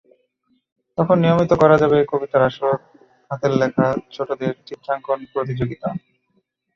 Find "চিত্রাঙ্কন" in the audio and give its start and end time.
4.67-5.19